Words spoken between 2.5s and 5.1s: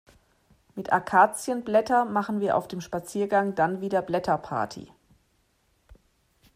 auf dem Spaziergang dann wieder Blätterparty.